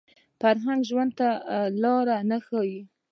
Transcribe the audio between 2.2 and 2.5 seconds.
نه